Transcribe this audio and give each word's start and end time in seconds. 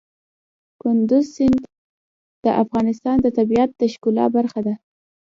کندز 0.81 1.25
سیند 1.35 1.61
د 2.45 2.45
افغانستان 2.63 3.17
د 3.21 3.27
طبیعت 3.37 3.69
د 3.75 3.81
ښکلا 3.93 4.25
برخه 4.35 4.59
ده. 4.67 4.73